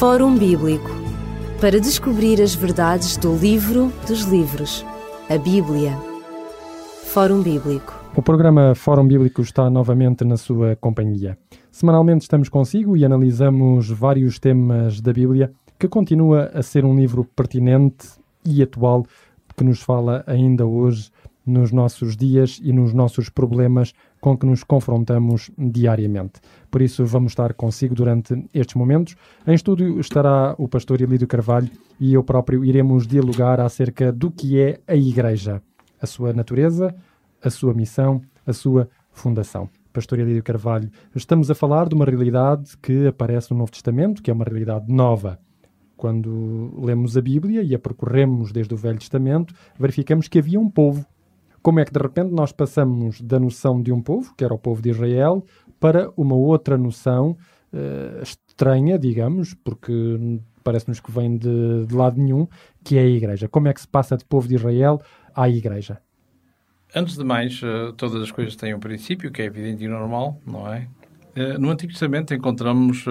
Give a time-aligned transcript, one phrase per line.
[0.00, 0.88] Fórum Bíblico
[1.60, 4.82] para descobrir as verdades do livro dos livros,
[5.28, 5.94] a Bíblia.
[7.04, 7.94] Fórum Bíblico.
[8.16, 11.36] O programa Fórum Bíblico está novamente na sua companhia.
[11.70, 17.22] Semanalmente estamos consigo e analisamos vários temas da Bíblia, que continua a ser um livro
[17.36, 18.08] pertinente
[18.42, 19.04] e atual
[19.54, 21.10] que nos fala ainda hoje
[21.44, 26.40] nos nossos dias e nos nossos problemas com que nos confrontamos diariamente.
[26.70, 29.16] Por isso, vamos estar consigo durante estes momentos.
[29.46, 34.60] Em estúdio estará o pastor Elídio Carvalho e eu próprio iremos dialogar acerca do que
[34.60, 35.62] é a Igreja,
[36.00, 36.94] a sua natureza,
[37.42, 39.68] a sua missão, a sua fundação.
[39.92, 44.30] Pastor Elídio Carvalho, estamos a falar de uma realidade que aparece no Novo Testamento, que
[44.30, 45.38] é uma realidade nova.
[45.96, 50.70] Quando lemos a Bíblia e a percorremos desde o Velho Testamento, verificamos que havia um
[50.70, 51.04] povo
[51.62, 54.58] como é que de repente nós passamos da noção de um povo, que era o
[54.58, 55.44] povo de Israel,
[55.78, 57.36] para uma outra noção
[57.72, 59.92] uh, estranha, digamos, porque
[60.62, 62.46] parece-nos que vem de, de lado nenhum,
[62.84, 63.48] que é a Igreja.
[63.48, 65.00] Como é que se passa de povo de Israel
[65.34, 66.00] à Igreja?
[66.94, 70.38] Antes de mais, uh, todas as coisas têm um princípio, que é evidente e normal,
[70.46, 70.88] não é?
[71.36, 73.04] Uh, no Antigo Testamento encontramos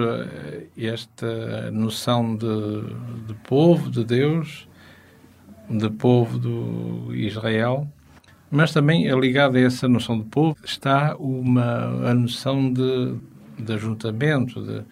[0.76, 2.46] esta noção de,
[3.26, 4.68] de povo de Deus,
[5.68, 7.88] de povo do Israel,
[8.50, 13.14] mas também ligado a essa noção de povo está uma a noção de,
[13.58, 14.82] de ajuntamento, de,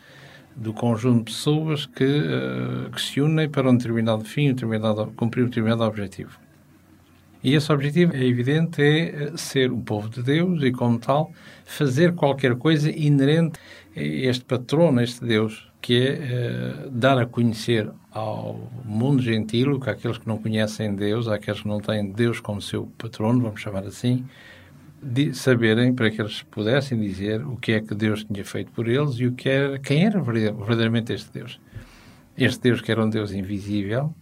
[0.55, 5.12] do conjunto de pessoas que, uh, que se unem para um determinado fim, um determinado,
[5.17, 6.39] cumprir um determinado objetivo.
[7.42, 11.33] E esse objetivo, é evidente, é eh, ser o povo de Deus e, como tal,
[11.64, 13.61] fazer qualquer coisa inerente
[13.97, 19.79] a este patrono, a este Deus, que é uh, dar a conhecer ao mundo gentil,
[19.79, 23.61] que aqueles que não conhecem Deus, àqueles que não têm Deus como seu patrono, vamos
[23.61, 24.25] chamar assim,
[25.03, 28.89] de saberem para que eles pudessem dizer o que é que Deus tinha feito por
[28.89, 31.61] eles e o que era, quem era verdadeiramente este Deus.
[32.37, 34.13] Este Deus que era um Deus invisível,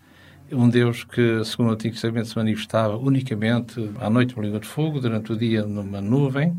[0.52, 4.66] um Deus que, segundo o Antigo Testamento, se manifestava unicamente à noite no língua de
[4.66, 6.56] fogo, durante o dia numa nuvem,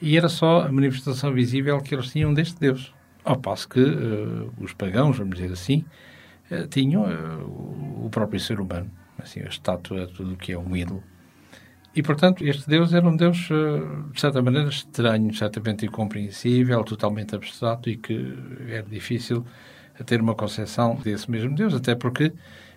[0.00, 2.92] e era só a manifestação visível que eles tinham deste Deus.
[3.24, 5.84] Ao passo que uh, os pagãos, vamos dizer assim,
[6.50, 10.74] uh, tinham uh, o próprio ser humano, assim, a estátua, tudo o que é um
[10.76, 11.02] ídolo.
[11.94, 13.48] E, portanto, este Deus era um Deus,
[14.12, 18.36] de certa maneira, estranho, certamente incompreensível, totalmente abstrato e que
[18.68, 19.44] era difícil
[20.06, 22.32] ter uma concepção desse mesmo Deus, até porque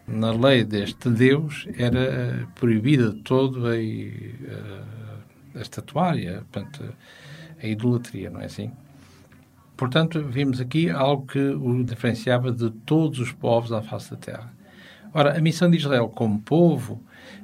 [0.07, 6.93] na lei deste Deus era proibida todo a, a, a estatuária, portanto,
[7.61, 8.71] a idolatria, não é assim?
[9.81, 14.53] Portanto, vimos aqui algo que o diferenciava de todos os povos à face da terra.
[15.11, 17.01] Ora, a missão de Israel como povo,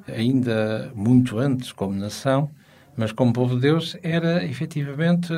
[0.07, 2.51] ainda muito antes como nação,
[2.95, 5.33] mas como povo de Deus, era efetivamente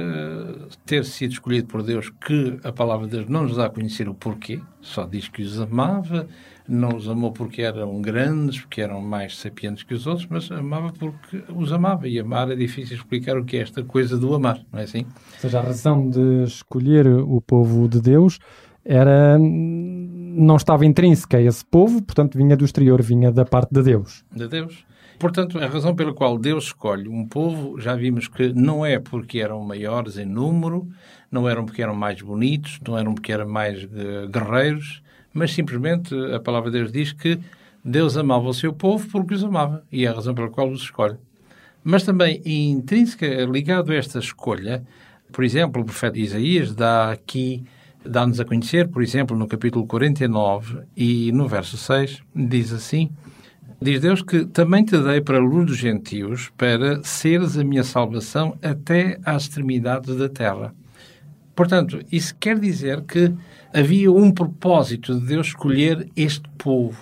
[0.86, 4.10] ter sido escolhido por Deus, que a palavra de Deus não nos dá a conhecer
[4.10, 6.28] o porquê, só diz que os amava,
[6.70, 10.94] não os amou porque eram grandes, porque eram mais sapientes que os outros, mas amava
[10.94, 12.08] porque os amava.
[12.08, 15.06] E amar é difícil explicar o que é esta coisa do amar, não é assim?
[15.34, 18.40] Ou seja, a razão de escolher o povo de Deus
[18.86, 23.84] era não estava intrínseca a esse povo, portanto vinha do exterior, vinha da parte de
[23.84, 24.24] Deus.
[24.32, 24.86] De Deus.
[25.20, 29.40] Portanto, a razão pela qual Deus escolhe um povo, já vimos que não é porque
[29.40, 30.88] eram maiores em número,
[31.30, 35.04] não eram porque eram mais bonitos, não eram porque eram mais uh, guerreiros,
[35.34, 37.40] mas simplesmente a palavra de Deus diz que
[37.84, 40.82] Deus amava o seu povo porque os amava e é a razão pela qual os
[40.82, 41.18] escolhe.
[41.84, 44.84] Mas também intrínseca, ligado a esta escolha,
[45.32, 47.64] por exemplo, o profeta Isaías dá aqui,
[48.06, 53.10] dá-nos a conhecer, por exemplo, no capítulo 49 e no verso 6, diz assim:
[53.82, 57.84] Diz Deus que também te dei para a luz dos gentios, para seres a minha
[57.84, 60.74] salvação até às extremidades da terra.
[61.60, 63.34] Portanto, isso quer dizer que
[63.74, 66.98] havia um propósito de Deus escolher este povo,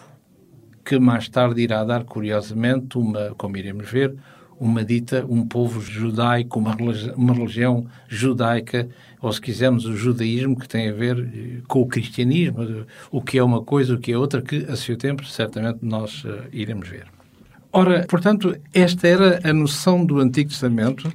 [0.84, 4.16] que mais tarde irá dar, curiosamente, uma, como iremos ver,
[4.60, 8.90] uma dita, um povo judaico, uma religião, uma religião judaica,
[9.22, 13.38] ou se quisermos o judaísmo, que tem a ver eh, com o cristianismo, o que
[13.38, 16.90] é uma coisa, o que é outra, que a seu tempo certamente nós uh, iremos
[16.90, 17.06] ver.
[17.72, 21.14] Ora, portanto, esta era a noção do Antigo Testamento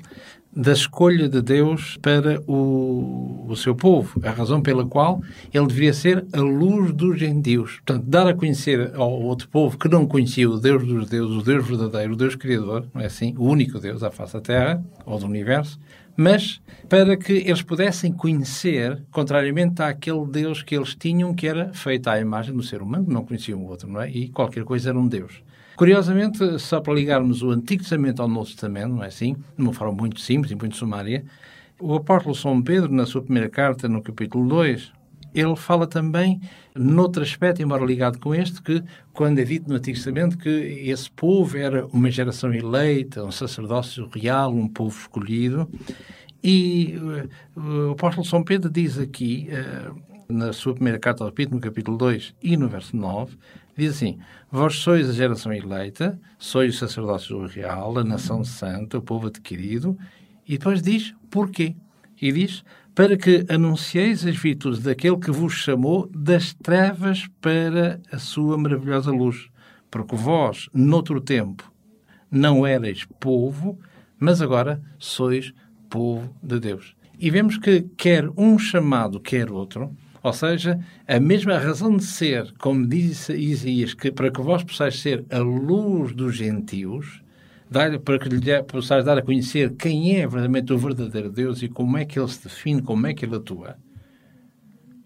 [0.55, 5.23] da escolha de Deus para o, o seu povo, a razão pela qual
[5.53, 7.81] ele deveria ser a luz dos gentios.
[7.85, 11.43] Portanto, dar a conhecer ao outro povo que não conhecia o Deus dos deuses, o
[11.43, 13.35] Deus verdadeiro, o Deus Criador, não é assim?
[13.39, 15.79] O único Deus à face da Terra ou do Universo,
[16.15, 22.09] mas para que eles pudessem conhecer, contrariamente àquele Deus que eles tinham, que era feito
[22.09, 24.11] à imagem do ser humano, não conheciam o outro, não é?
[24.11, 25.43] E qualquer coisa era um Deus.
[25.77, 29.35] Curiosamente, só para ligarmos o Antigo Testamento ao Novo Testamento, não é assim?
[29.57, 31.25] De uma forma muito simples e muito sumária,
[31.81, 34.93] o apóstolo São Pedro, na sua primeira carta, no capítulo 2,
[35.35, 36.41] ele fala também,
[36.77, 41.11] noutro aspecto, embora ligado com este, que quando é dito no Antigo Testamento que esse
[41.11, 45.69] povo era uma geração eleita, um sacerdócio real, um povo escolhido,
[46.45, 46.99] e
[47.57, 51.61] uh, o apóstolo São Pedro diz aqui, uh, na sua primeira carta ao Repito, no
[51.61, 53.37] capítulo 2 e no verso 9,
[53.77, 54.19] diz assim:
[54.51, 59.97] Vós sois a geração eleita, sois o sacerdócio real, a nação santa, o povo adquirido,
[60.47, 61.75] e depois diz porquê.
[62.21, 62.65] E diz:
[62.95, 69.11] Para que anuncieis as virtudes daquele que vos chamou das trevas para a sua maravilhosa
[69.11, 69.49] luz.
[69.91, 71.71] Porque vós, noutro tempo,
[72.31, 73.79] não erais povo,
[74.19, 75.53] mas agora sois
[75.91, 76.97] povo de Deus.
[77.19, 82.53] E vemos que quer um chamado, quer outro, ou seja, a mesma razão de ser,
[82.59, 87.23] como diz Isaías, que para que vós possais ser a luz dos gentios,
[88.05, 91.97] para que lhe possais dar a conhecer quem é verdadeiramente o verdadeiro Deus e como
[91.97, 93.77] é que ele se define, como é que ele atua.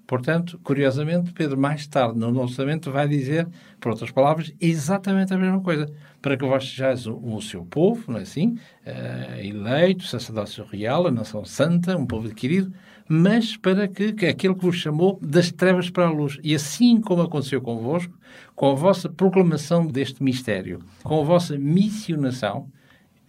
[0.06, 3.48] Portanto, curiosamente, Pedro mais tarde no Novo Testamento vai dizer,
[3.80, 5.92] por outras palavras, exatamente a mesma coisa.
[6.22, 8.56] Para que vós sejais o, o seu povo, não é assim?
[8.86, 12.72] Uh, eleito, sacerdócio real, a nação santa, um povo adquirido,
[13.08, 16.38] mas para que, que aquele que vos chamou das trevas para a luz.
[16.42, 18.12] E assim como aconteceu convosco,
[18.54, 22.68] com a vossa proclamação deste mistério, com a vossa missionação,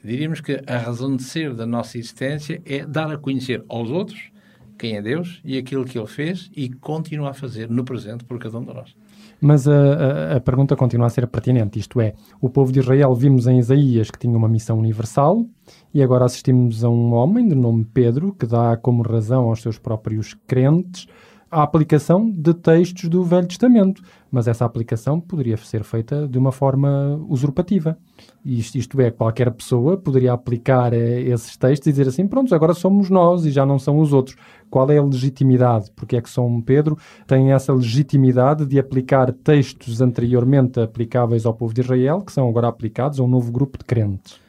[0.04, 4.32] diríamos que a razão de ser da nossa existência é dar a conhecer aos outros
[4.78, 8.38] quem é Deus e aquilo que Ele fez e continua a fazer no presente por
[8.40, 8.96] cada um de nós.
[9.40, 13.14] Mas a, a, a, pergunta continua a ser pertinente, isto é, o povo de Israel
[13.14, 15.46] vimos em Isaías que tinha uma missão universal
[15.94, 19.78] e agora assistimos a um homem de nome Pedro que dá como razão aos seus
[19.78, 21.08] próprios crentes
[21.50, 26.52] a aplicação de textos do Velho Testamento, mas essa aplicação poderia ser feita de uma
[26.52, 27.98] forma usurpativa.
[28.44, 32.74] Isto, isto é, qualquer pessoa poderia aplicar eh, esses textos e dizer assim: pronto, agora
[32.74, 34.36] somos nós e já não são os outros.
[34.70, 35.92] Qual é a legitimidade?
[35.96, 41.74] Porque é que São Pedro tem essa legitimidade de aplicar textos anteriormente aplicáveis ao povo
[41.74, 44.40] de Israel, que são agora aplicados a um novo grupo de crentes?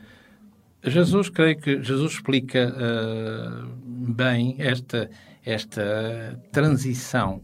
[0.82, 3.68] Jesus, creio que Jesus explica uh,
[4.12, 5.10] bem esta,
[5.44, 7.40] esta transição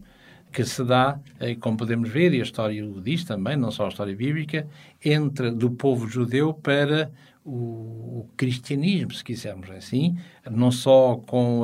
[0.51, 1.19] que se dá,
[1.59, 4.65] como podemos ver, e a história o diz também, não só a história bíblica,
[5.03, 7.11] entre do povo judeu para
[7.45, 10.17] o, o cristianismo, se quisermos assim,
[10.49, 11.61] não só com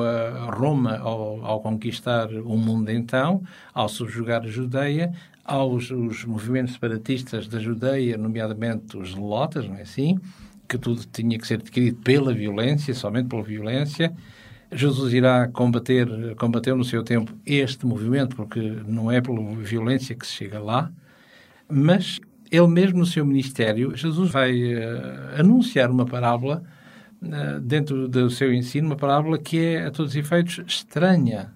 [0.52, 3.42] Roma ao, ao, conquistar o mundo então,
[3.74, 5.12] ao subjugar a Judeia,
[5.44, 10.20] aos os movimentos separatistas da Judeia, nomeadamente os Zelotas, não é assim?
[10.68, 14.14] Que tudo tinha que ser adquirido pela violência, somente pela violência.
[14.72, 16.08] Jesus irá combater,
[16.38, 20.92] combateu no seu tempo este movimento, porque não é pela violência que se chega lá,
[21.68, 22.22] mas
[22.52, 26.62] ele mesmo no seu ministério, Jesus vai uh, anunciar uma parábola
[27.22, 31.54] uh, dentro do seu ensino, uma parábola que é, a todos os efeitos, estranha,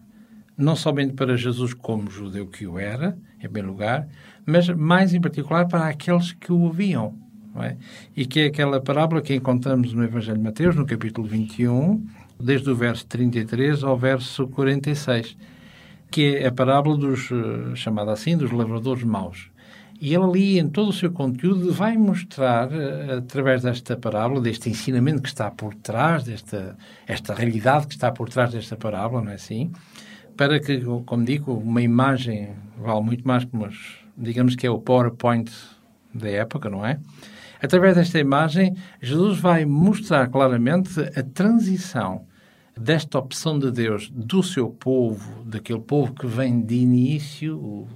[0.58, 4.08] não somente para Jesus como judeu que o era, em primeiro lugar,
[4.46, 7.14] mas mais em particular para aqueles que o ouviam.
[7.58, 7.78] É?
[8.14, 12.06] E que é aquela parábola que encontramos no Evangelho de Mateus, no capítulo 21,
[12.38, 15.38] desde o verso 33 ao verso 46,
[16.12, 19.50] que é a parábola dos, eh, chamada assim, dos lavradores maus.
[20.00, 24.70] E ele ali, em todo o seu conteúdo, vai mostrar, uh, através desta parábola, deste
[24.70, 26.78] ensinamento que está por trás, desta
[27.08, 29.72] esta realidade que está por trás desta parábola, não é assim?
[30.36, 33.76] Para que, como digo, uma imagem vale muito mais que umas,
[34.18, 35.50] digamos que é o PowerPoint
[36.14, 37.00] da época, não é?
[37.62, 42.25] Através desta imagem, Jesus vai mostrar claramente a transição
[42.78, 47.88] desta opção de Deus do seu povo, daquele povo que vem de início,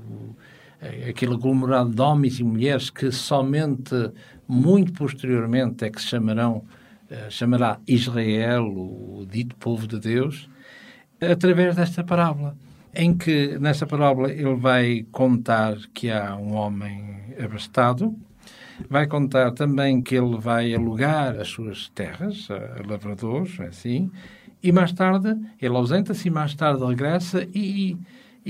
[0.82, 4.12] aquele aglomerado de homens e mulheres que somente
[4.48, 6.64] muito posteriormente é que se chamarão,
[7.12, 10.50] uh, chamará Israel, o dito povo de Deus,
[11.22, 12.56] através desta parábola.
[12.96, 18.16] Em que, nesta parábola, ele vai contar que há um homem abastado,
[18.90, 24.10] vai contar também que ele vai alugar as suas terras a lavradores, assim,
[24.62, 27.98] e mais tarde, ele ausenta-se mais tarde regressa e, e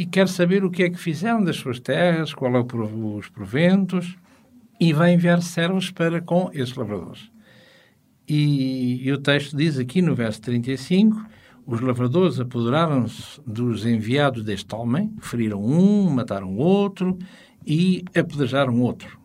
[0.06, 4.18] quer saber o que é que fizeram das suas terras, qual é o, os proventos,
[4.80, 7.30] e vai enviar servos para com esses lavradores.
[8.28, 11.26] E, e o texto diz aqui no verso 35:
[11.66, 17.18] os lavradores apoderaram-se dos enviados deste homem, feriram um, mataram outro
[17.66, 19.20] e apedrejaram outro.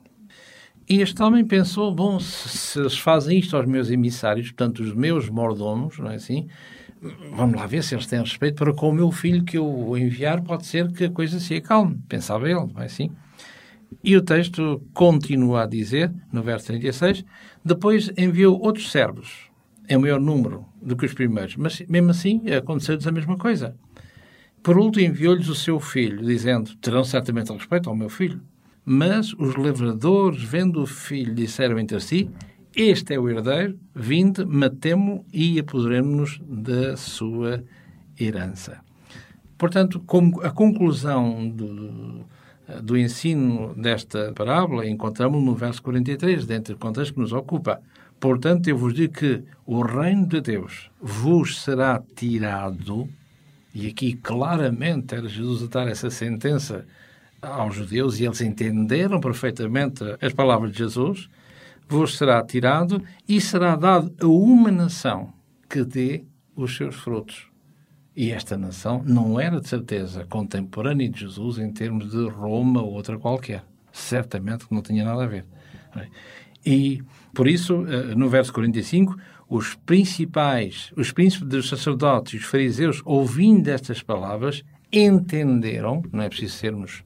[0.88, 4.92] E este homem pensou: bom, se, se eles fazem isto aos meus emissários, portanto, os
[4.92, 6.48] meus mordomos, não é assim?
[7.36, 10.42] Vamos lá ver se eles têm respeito para com o meu filho que eu enviar,
[10.42, 11.98] pode ser que a coisa se acalme.
[12.08, 13.10] Pensava ele, não é assim?
[14.02, 17.24] E o texto continua a dizer, no verso 36,
[17.64, 19.48] depois enviou outros servos,
[19.88, 23.76] em maior número do que os primeiros, mas mesmo assim aconteceu-lhes a mesma coisa.
[24.62, 28.40] Por último, enviou-lhes o seu filho, dizendo: Terão certamente respeito ao meu filho.
[28.84, 32.30] Mas os lavradores, vendo o filho, disseram entre si:
[32.76, 37.62] Este é o herdeiro, vinde, matemo e apoderemos-nos da sua
[38.18, 38.80] herança.
[39.56, 42.26] Portanto, como a conclusão do,
[42.82, 47.80] do ensino desta parábola encontramos no verso 43, dentro do contexto que nos ocupa.
[48.18, 53.08] Portanto, eu vos digo que o reino de Deus vos será tirado,
[53.72, 56.84] e aqui claramente era Jesus a dar essa sentença
[57.40, 61.28] aos judeus, e eles entenderam perfeitamente as palavras de Jesus,
[61.88, 65.32] vos será tirado e será dado a uma nação
[65.68, 66.24] que dê
[66.56, 67.48] os seus frutos.
[68.16, 72.92] E esta nação não era de certeza contemporânea de Jesus em termos de Roma ou
[72.92, 73.64] outra qualquer.
[73.92, 75.44] Certamente que não tinha nada a ver.
[76.64, 77.02] E
[77.34, 79.16] por isso, eh, no verso 45,
[79.48, 86.28] os principais, os príncipes dos sacerdotes e os fariseus, ouvindo estas palavras, entenderam, não é
[86.28, 87.04] preciso sermos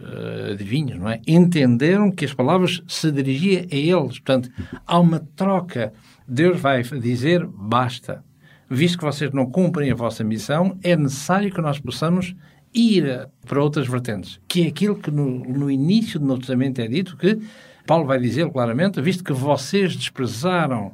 [0.00, 1.20] uh, adivinhos, não é?
[1.26, 4.18] Entenderam que as palavras se dirigiam a eles.
[4.18, 4.50] Portanto,
[4.86, 5.92] há uma troca.
[6.26, 8.24] Deus vai dizer basta
[8.68, 12.34] visto que vocês não cumprem a vossa missão, é necessário que nós possamos
[12.74, 16.88] ir para outras vertentes, que é aquilo que no, no início do Novo Testamento é
[16.88, 17.38] dito que
[17.86, 20.92] Paulo vai dizer claramente, visto que vocês desprezaram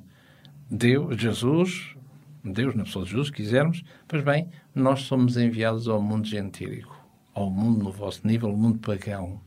[0.71, 1.97] Deus, Jesus,
[2.45, 6.97] Deus na pessoa de Jesus, quisermos, pois bem, nós somos enviados ao mundo gentílico,
[7.35, 9.41] ao mundo no vosso nível, o mundo pagão.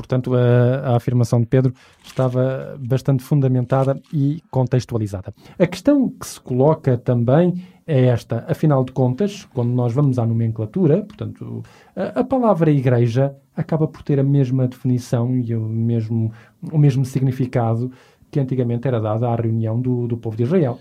[0.00, 5.34] Portanto, a, a, afirmação de Pedro estava bastante fundamentada e contextualizada.
[5.58, 8.46] A questão que se coloca também é esta.
[8.48, 11.62] Afinal de contas, quando nós vamos à nomenclatura, portanto,
[11.94, 16.32] a, a palavra igreja acaba por ter a mesma definição e o mesmo,
[16.72, 17.92] o mesmo significado
[18.30, 20.78] que antigamente era dada à reunião do, do povo de Israel.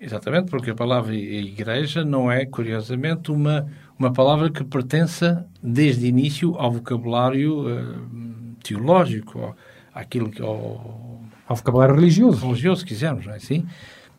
[0.00, 3.66] Exatamente, porque a palavra igreja não é, curiosamente, uma,
[3.98, 9.54] uma palavra que pertença desde o início ao vocabulário uh, teológico,
[9.94, 12.44] àquilo que, ao, ao vocabulário religioso.
[12.46, 13.66] Religioso, se quisermos, não é assim?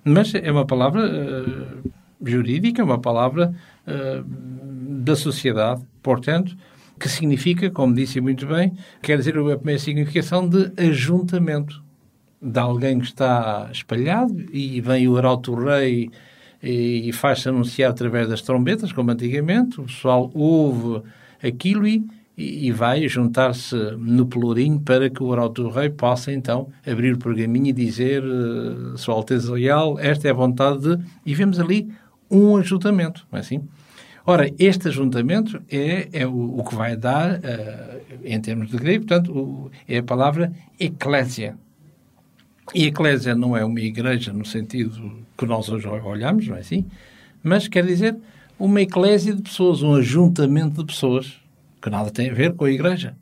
[0.04, 1.92] Mas é uma palavra uh,
[2.24, 3.54] jurídica, uma palavra
[3.88, 4.24] uh,
[5.04, 6.56] da sociedade, portanto,
[7.00, 11.84] que significa, como disse muito bem, quer dizer a primeira significação de ajuntamento
[12.42, 16.10] de alguém que está espalhado e vem o arauto rei
[16.68, 21.04] e faz-se anunciar através das trombetas, como antigamente, o pessoal ouve
[21.42, 22.04] aquilo e
[22.38, 27.18] e, vai juntar-se no pelourinho para que o Arauto do Rei possa então abrir o
[27.18, 31.04] pergaminho e dizer uh, Sua Alteza Real, esta é a vontade de...
[31.26, 31.90] E vemos ali
[32.30, 33.62] um ajuntamento, não é assim?
[34.26, 39.06] Ora, este ajuntamento é, é o, o que vai dar, uh, em termos de grego,
[39.06, 41.58] portanto, o, é a palavra eclésia.
[42.74, 46.86] E eclésia não é uma igreja no sentido que nós hoje olhamos, não é assim?
[47.44, 48.18] Mas quer dizer
[48.58, 51.40] uma eclésia de pessoas, um ajuntamento de pessoas
[51.82, 53.16] que nada tem a ver com a Igreja.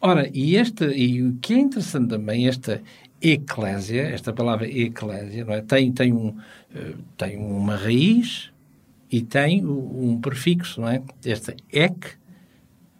[0.00, 2.82] Ora, e, este, e o que é interessante também, esta
[3.22, 5.62] eclésia, esta palavra eclésia, não é?
[5.62, 6.36] tem, tem, um,
[6.74, 8.50] eh, tem uma raiz
[9.10, 11.02] e tem um prefixo, não é?
[11.24, 12.08] Esta ek,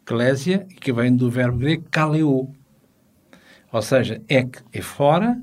[0.03, 2.49] eclésia, que vem do verbo grego kaleo.
[3.71, 5.39] Ou seja, ek é fora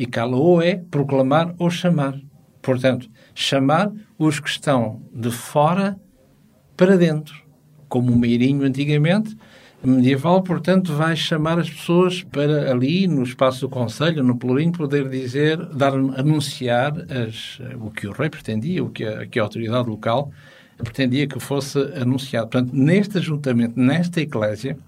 [0.00, 2.18] e kaleo é proclamar ou chamar.
[2.62, 5.98] Portanto, chamar os que estão de fora
[6.74, 7.34] para dentro
[7.86, 9.36] como o Meirinho antigamente,
[9.84, 15.08] medieval, portanto, vai chamar as pessoas para ali, no espaço do Conselho, no Pelourinho, poder
[15.08, 19.88] dizer, dar, anunciar as, o que o rei pretendia, o que a, que a autoridade
[19.88, 20.30] local
[20.78, 22.48] pretendia que fosse anunciado.
[22.48, 24.78] Portanto, neste ajuntamento, nesta eclésia,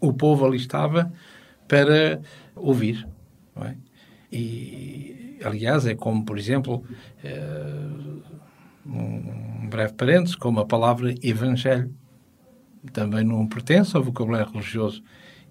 [0.00, 1.10] o povo ali estava
[1.66, 2.20] para
[2.54, 3.08] ouvir.
[3.56, 3.74] É?
[4.32, 6.82] E, aliás, é como, por exemplo,
[7.24, 8.22] uh,
[8.86, 11.92] um breve parênteses, como a palavra evangelho
[12.92, 15.02] também não pertence ao vocabulário religioso.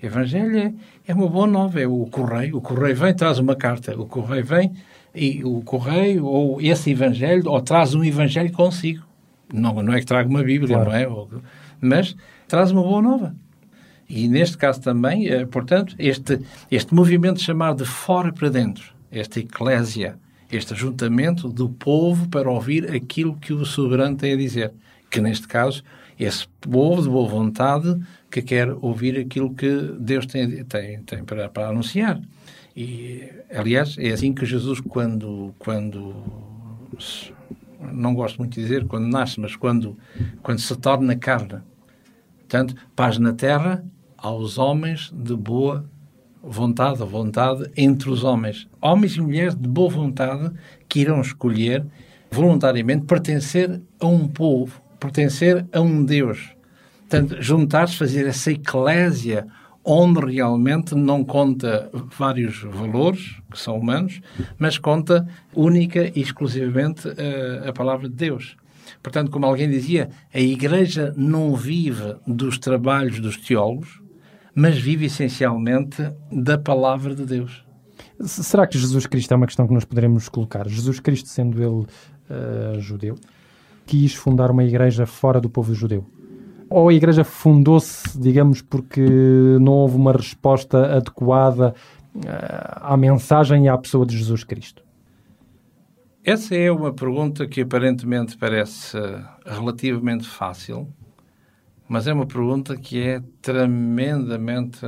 [0.01, 0.73] Evangelho é,
[1.07, 2.57] é uma boa nova, é o correio.
[2.57, 3.97] O correio vem, traz uma carta.
[3.99, 4.73] O correio vem
[5.13, 9.05] e o correio, ou esse evangelho, ou traz um evangelho consigo.
[9.53, 10.89] Não, não é que traga uma Bíblia, claro.
[10.89, 11.41] não é?
[11.79, 12.15] Mas
[12.47, 13.35] traz uma boa nova.
[14.13, 19.39] E neste caso também, é, portanto, este, este movimento chamado de fora para dentro, esta
[19.39, 20.19] eclésia,
[20.51, 24.73] este ajuntamento do povo para ouvir aquilo que o soberano tem a dizer,
[25.09, 25.81] que neste caso
[26.19, 27.97] esse povo de boa vontade
[28.29, 32.21] que quer ouvir aquilo que Deus tem, tem, tem para, para anunciar.
[32.75, 36.13] E, aliás, é assim que Jesus, quando, quando
[37.79, 39.97] não gosto muito de dizer quando nasce, mas quando,
[40.43, 41.61] quando se torna carne,
[42.39, 43.85] portanto, paz na terra
[44.21, 45.85] aos homens de boa
[46.43, 48.67] vontade, a vontade entre os homens.
[48.81, 50.51] Homens e mulheres de boa vontade
[50.87, 51.85] que irão escolher
[52.31, 56.51] voluntariamente pertencer a um povo pertencer a um Deus.
[57.09, 59.47] Portanto, juntar-se, fazer essa eclésia
[59.83, 64.21] onde realmente não conta vários valores, que são humanos,
[64.59, 68.55] mas conta única e exclusivamente a, eh, a palavra de Deus.
[69.01, 73.99] Portanto, como alguém dizia, a Igreja não vive dos trabalhos dos teólogos,
[74.53, 77.65] mas vive essencialmente da palavra de Deus.
[78.19, 80.67] Será que Jesus Cristo é uma questão que nós poderemos colocar?
[80.67, 83.15] Jesus Cristo, sendo ele uh, judeu,
[83.85, 86.05] quis fundar uma igreja fora do povo judeu?
[86.69, 89.05] Ou a igreja fundou-se, digamos, porque
[89.59, 91.73] não houve uma resposta adequada
[92.15, 92.21] uh,
[92.81, 94.83] à mensagem e à pessoa de Jesus Cristo?
[96.23, 98.95] Essa é uma pergunta que aparentemente parece
[99.43, 100.87] relativamente fácil,
[101.91, 104.79] mas é uma pergunta que é tremendamente,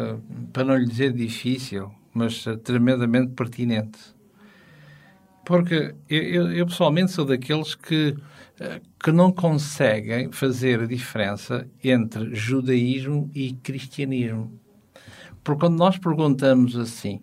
[0.53, 3.99] para não lhe dizer difícil, mas tremendamente pertinente.
[5.45, 8.15] Porque eu, eu, pessoalmente sou daqueles que,
[9.03, 14.57] que não conseguem fazer a diferença entre judaísmo e cristianismo.
[15.43, 17.19] Porque quando nós perguntamos assim,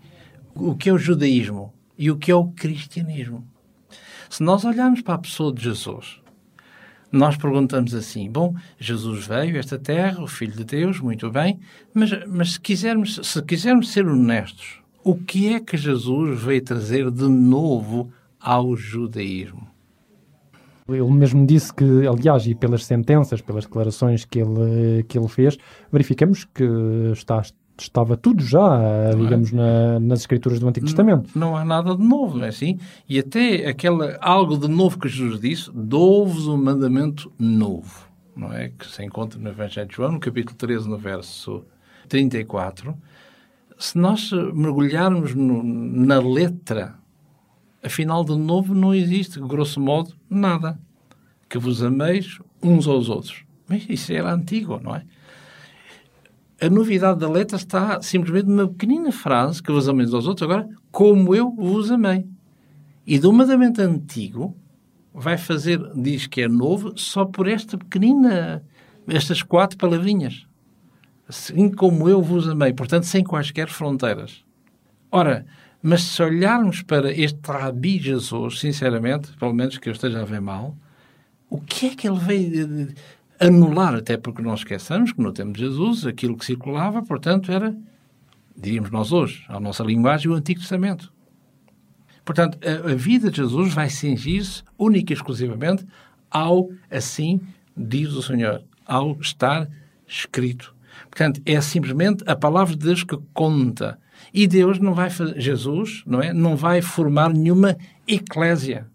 [0.55, 3.49] o que é o judaísmo e o que é o cristianismo?
[4.29, 6.21] Se nós olharmos para a pessoa de Jesus,
[7.13, 11.59] nós perguntamos assim: bom, Jesus veio a esta terra, o Filho de Deus, muito bem,
[11.93, 17.11] mas, mas se, quisermos, se quisermos ser honestos, o que é que Jesus veio trazer
[17.11, 19.69] de novo ao judaísmo?
[20.89, 25.57] Ele mesmo disse que, aliás, e pelas sentenças, pelas declarações que ele, que ele fez,
[25.93, 26.65] verificamos que
[27.13, 27.43] está
[27.83, 29.15] estava tudo já, é?
[29.15, 31.31] digamos, na, nas escrituras do Antigo Testamento.
[31.35, 32.79] Não, não, há nada de novo, não é assim?
[33.09, 38.07] E até aquela, algo de novo que Jesus disse, dou-vos um mandamento novo,
[38.37, 38.71] não é?
[38.71, 41.65] Que se encontra no Evangelho de João, no capítulo 13, no verso
[42.09, 42.97] 34.
[43.79, 46.95] Se nós mergulharmos no, na letra,
[47.83, 50.79] afinal de novo não existe, grosso modo, nada.
[51.49, 53.45] Que vos ameis uns aos outros.
[53.69, 55.05] Mas isso era antigo, não é?
[56.61, 60.69] A novidade da letra está simplesmente numa pequenina frase que vos ameis aos outros, agora,
[60.91, 62.27] como eu vos amei.
[63.07, 64.55] E do mandamento antigo
[65.13, 68.63] vai fazer, diz que é novo, só por esta pequenina,
[69.09, 70.47] estas quatro palavrinhas.
[71.27, 74.45] Assim como eu vos amei, portanto, sem quaisquer fronteiras.
[75.11, 75.47] Ora,
[75.83, 80.41] mas se olharmos para este Rabi Jesus, sinceramente, pelo menos que eu esteja a ver
[80.41, 80.77] mal,
[81.49, 82.89] o que é que ele veio
[83.41, 87.75] anular, até porque não esqueçamos que no tempo de Jesus aquilo que circulava, portanto, era,
[88.57, 91.13] diríamos nós hoje, a nossa linguagem, o Antigo Testamento.
[92.25, 95.87] Portanto, a, a vida de Jesus vai cingir-se única e exclusivamente
[96.31, 97.41] ao assim
[97.77, 99.69] diz o Senhor, ao estar
[100.07, 100.75] escrito.
[101.09, 103.99] Portanto, é simplesmente a palavra de Deus que conta.
[104.33, 106.33] E Deus não vai, Jesus, não é?
[106.33, 107.77] Não vai formar nenhuma
[108.07, 108.87] eclésia.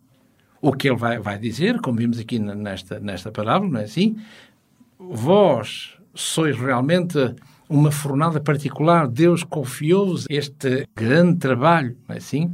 [0.65, 4.17] O que ele vai, vai dizer, como vimos aqui nesta, nesta parábola, não é assim?
[4.97, 7.35] Vós sois realmente
[7.69, 12.51] uma fornada particular, Deus confiou-vos este grande trabalho, não é assim?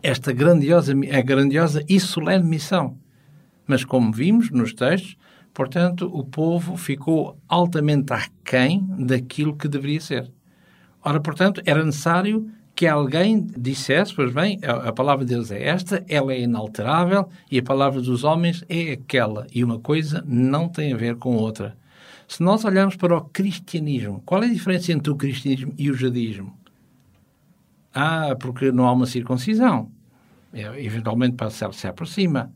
[0.00, 2.96] Esta grandiosa, a grandiosa e solene missão.
[3.66, 5.16] Mas como vimos nos textos,
[5.52, 10.30] portanto, o povo ficou altamente aquém daquilo que deveria ser.
[11.04, 12.48] Ora, portanto, era necessário
[12.82, 17.28] que alguém dissesse, pois bem, a, a, palavra de Deus é esta, ela é inalterável
[17.48, 19.46] e a palavra dos homens é aquela.
[19.54, 21.76] E uma coisa não tem a ver com outra.
[22.26, 25.94] Se nós olharmos para o cristianismo, qual é a diferença entre o cristianismo e o
[25.94, 26.58] judaísmo?
[27.94, 29.88] Ah, porque não há uma circuncisão.
[30.52, 32.52] É, eventualmente para se aproxima.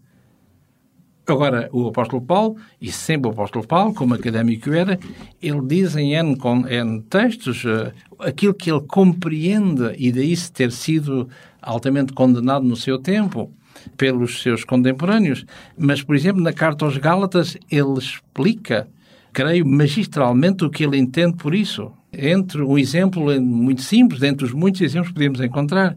[1.28, 4.96] Agora, o apóstolo Paulo, e sempre o apóstolo Paulo, como académico era,
[5.42, 6.36] ele diz em N,
[6.68, 11.28] N textos uh, aquilo que ele compreende e daí se ter sido
[11.60, 13.50] altamente condenado no seu tempo
[13.96, 15.44] pelos seus contemporâneos.
[15.76, 18.86] Mas, por exemplo, na carta aos Gálatas, ele explica,
[19.32, 21.90] creio, magistralmente o que ele entende por isso.
[22.12, 25.96] Entre um exemplo muito simples, dentre os muitos exemplos que podemos encontrar.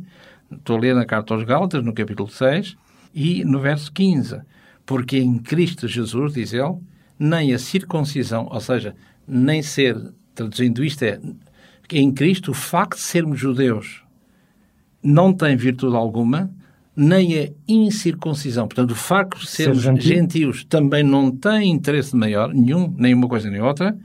[0.52, 2.76] Estou a ler na carta aos Gálatas, no capítulo 6,
[3.14, 4.42] e no verso 15
[4.90, 6.76] porque em Cristo Jesus, diz ele,
[7.20, 8.96] nem a circuncisão, ou seja,
[9.28, 9.96] nem ser,
[10.34, 11.20] traduzindo isto, é
[11.92, 14.02] em Cristo o facto de sermos judeus
[15.04, 16.50] não tem virtude alguma,
[16.96, 18.68] nem a incircuncisão.
[18.68, 23.28] Portanto, o facto de sermos Ser gentios também não tem interesse maior, nenhum, nem uma
[23.28, 23.96] coisa nem outra,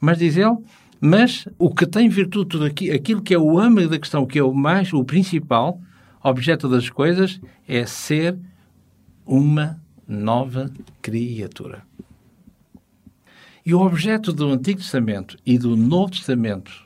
[0.00, 0.56] mas diz ele,
[1.00, 4.40] mas o que tem virtude tudo aqui, aquilo que é o âmago da questão, que
[4.40, 5.80] é o mais, o principal
[6.24, 8.36] objeto das coisas, é ser
[9.24, 11.82] uma nova criatura.
[13.64, 16.84] E o objeto do Antigo Testamento e do Novo Testamento,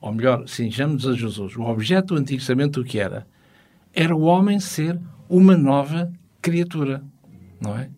[0.00, 3.26] ou melhor, sinjamos a Jesus, o objeto do Antigo Testamento o que era?
[3.92, 7.02] Era o homem ser uma nova criatura,
[7.60, 7.90] não é?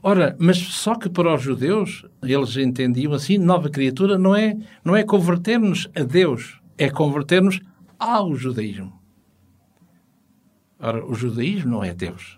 [0.00, 4.94] Ora, mas só que para os judeus, eles entendiam assim, nova criatura não é, não
[4.94, 7.60] é converter-nos a Deus, é converter-nos
[7.98, 8.96] ao judaísmo.
[10.78, 12.37] Ora, o judaísmo não é Deus.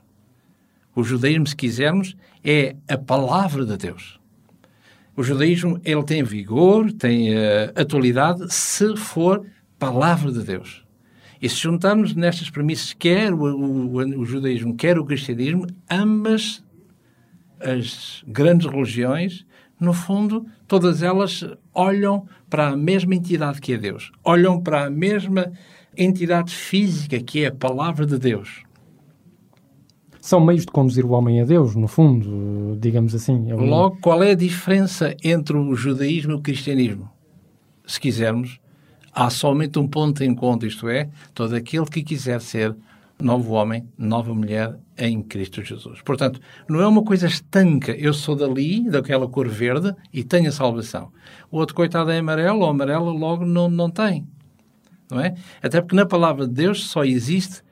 [0.95, 4.19] O judaísmo, se quisermos, é a palavra de Deus.
[5.17, 9.45] O judaísmo ele tem vigor, tem uh, atualidade, se for
[9.79, 10.85] palavra de Deus.
[11.41, 16.63] E se juntarmos nestas premissas, quer o, o, o judaísmo, quer o cristianismo, ambas
[17.61, 19.47] as grandes religiões,
[19.79, 24.13] no fundo, todas elas olham para a mesma entidade que é Deus.
[24.23, 25.51] Olham para a mesma
[25.97, 28.63] entidade física que é a palavra de Deus.
[30.31, 33.51] São meios de conduzir o homem a Deus, no fundo, digamos assim.
[33.51, 33.69] É um...
[33.69, 37.11] Logo, qual é a diferença entre o judaísmo e o cristianismo?
[37.85, 38.61] Se quisermos,
[39.13, 42.77] há somente um ponto de encontro, isto é, todo aquele que quiser ser
[43.21, 46.01] novo homem, nova mulher em Cristo Jesus.
[46.03, 47.91] Portanto, não é uma coisa estanca.
[47.91, 51.11] Eu sou dali, daquela cor verde, e tenho a salvação.
[51.51, 54.25] O outro coitado é amarelo, ou amarelo logo não, não tem.
[55.11, 55.35] Não é?
[55.61, 57.65] Até porque na palavra de Deus só existe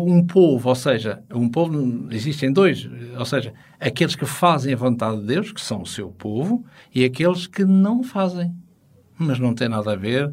[0.00, 5.20] um povo, ou seja, um povo existem dois, ou seja, aqueles que fazem a vontade
[5.20, 8.54] de Deus, que são o seu povo, e aqueles que não fazem.
[9.18, 10.32] Mas não tem nada a ver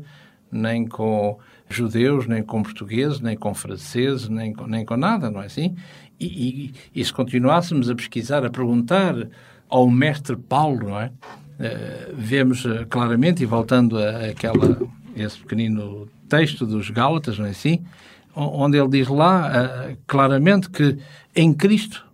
[0.52, 1.38] nem com
[1.70, 5.76] judeus, nem com portugueses, nem com franceses, nem com, nem com nada, não é assim?
[6.20, 9.16] E, e, e, se continuássemos a pesquisar, a perguntar
[9.70, 11.08] ao mestre Paulo, não é?
[11.08, 14.80] Uh, vemos uh, claramente, e voltando a, aquela,
[15.16, 17.84] esse pequenino texto dos Gálatas, não é assim?
[18.42, 20.98] Onde ele diz lá uh, claramente que
[21.36, 22.08] em Cristo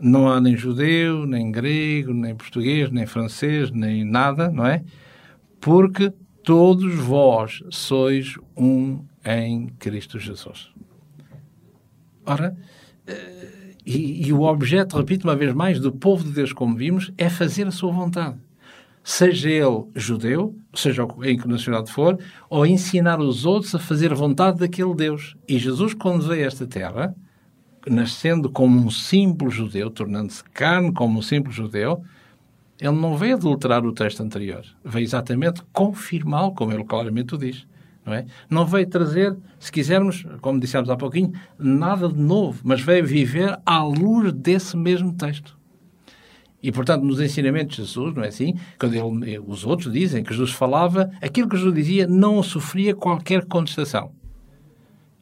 [0.00, 4.82] não há nem judeu, nem grego, nem português, nem francês, nem nada, não é?
[5.60, 10.70] Porque todos vós sois um em Cristo Jesus.
[12.24, 12.56] Ora,
[13.06, 17.10] eh, e, e, o objeto, repito uma vez mais, do povo de Deus, como vimos,
[17.18, 18.38] é fazer a sua vontade.
[19.10, 22.18] Seja ele judeu, seja em que nacionalidade for,
[22.50, 25.34] ou ensinar os outros a fazer vontade daquele Deus.
[25.48, 27.16] E Jesus, quando veio a esta terra,
[27.88, 32.02] nascendo como um simples judeu, tornando-se carne como um simples judeu,
[32.78, 37.66] ele não veio adulterar o texto anterior, veio exatamente confirmá-lo, como ele claramente o diz.
[38.04, 38.26] Não, é?
[38.50, 43.58] não veio trazer, se quisermos, como dissemos há pouquinho, nada de novo, mas veio viver
[43.64, 45.57] à luz desse mesmo texto.
[46.62, 48.54] E, portanto, nos ensinamentos de Jesus, não é assim?
[48.78, 53.44] Quando ele, os outros dizem que Jesus falava, aquilo que Jesus dizia não sofria qualquer
[53.44, 54.10] contestação.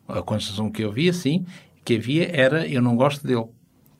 [0.09, 1.45] A contestação que eu via, sim,
[1.85, 3.47] que havia era eu não gosto dele.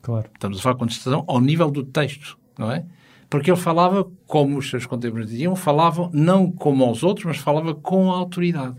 [0.01, 0.29] Claro.
[0.33, 2.85] Estamos a falar de contestação ao nível do texto, não é?
[3.29, 7.75] Porque ele falava, como os seus contemporâneos diziam, falavam não como aos outros, mas falava
[7.75, 8.77] com autoridade.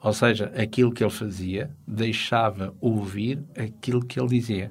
[0.00, 4.70] Ou seja, aquilo que ele fazia deixava ouvir aquilo que ele dizia.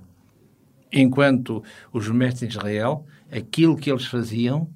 [0.94, 4.70] Enquanto os mestres de Israel, aquilo que eles faziam,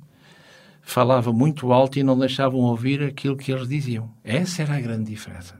[0.81, 4.09] falava muito alto e não deixavam ouvir aquilo que eles diziam.
[4.23, 5.55] Essa era a grande diferença.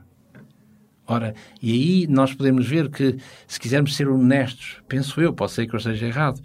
[1.06, 3.16] Ora, e aí nós podemos ver que,
[3.46, 6.40] se quisermos ser honestos, penso eu, pode ser que eu esteja errado,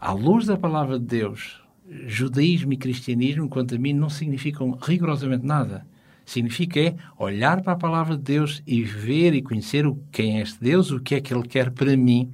[0.00, 1.60] à luz da palavra de Deus,
[2.06, 5.86] judaísmo e cristianismo, quanto a mim, não significam rigorosamente nada.
[6.24, 10.60] Significa é olhar para a palavra de Deus e ver e conhecer quem é este
[10.60, 12.32] Deus, o que é que Ele quer para mim.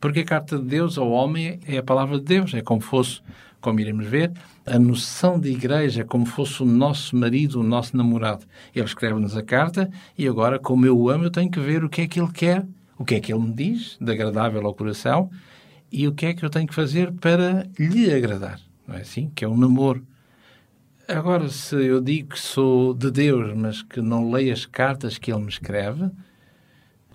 [0.00, 3.20] Porque a carta de Deus ao homem é a palavra de Deus, é como fosse,
[3.60, 4.32] como iremos ver,
[4.64, 8.44] a noção de igreja, é como fosse o nosso marido, o nosso namorado.
[8.74, 11.88] Ele escreve-nos a carta e agora, como eu o amo, eu tenho que ver o
[11.88, 12.64] que é que ele quer,
[12.96, 15.30] o que é que ele me diz, de agradável ao coração,
[15.90, 18.60] e o que é que eu tenho que fazer para lhe agradar.
[18.86, 19.30] Não é assim?
[19.34, 20.06] Que é um namoro.
[21.08, 25.32] Agora, se eu digo que sou de Deus, mas que não leio as cartas que
[25.32, 26.10] ele me escreve,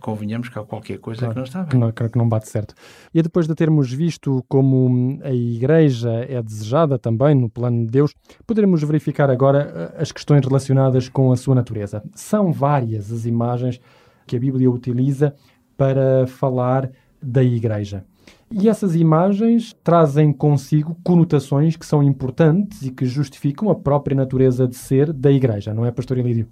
[0.04, 1.70] convenhamos que há qualquer coisa claro, que não está bem.
[1.70, 2.76] Que não, que não bate certo.
[3.14, 8.14] E depois de termos visto como a Igreja é desejada também no plano de Deus,
[8.46, 12.04] poderemos verificar agora eh, as questões relacionadas com a sua natureza.
[12.14, 13.80] São várias as imagens
[14.28, 15.34] que a Bíblia utiliza
[15.78, 18.04] para falar da Igreja.
[18.52, 24.68] E essas imagens trazem consigo conotações que são importantes e que justificam a própria natureza
[24.68, 26.48] de ser da Igreja, não é, Pastor Elídio?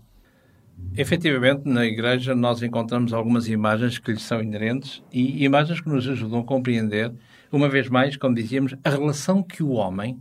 [0.96, 6.08] Efetivamente, na Igreja nós encontramos algumas imagens que lhe são inerentes e imagens que nos
[6.08, 7.12] ajudam a compreender,
[7.52, 10.20] uma vez mais, como dizíamos, a relação que o homem,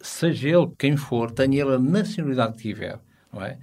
[0.00, 2.98] seja ele quem for, tenha ele a nacionalidade que tiver,
[3.32, 3.58] não é?